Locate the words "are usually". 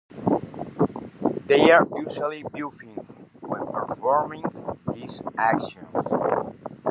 1.69-2.41